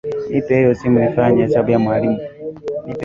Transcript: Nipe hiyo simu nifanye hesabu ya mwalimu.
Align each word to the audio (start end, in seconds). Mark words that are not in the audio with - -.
Nipe 0.29 0.53
hiyo 0.59 0.71
simu 0.79 0.97
nifanye 0.99 1.39
hesabu 1.41 1.69
ya 1.71 1.79
mwalimu. 1.83 2.17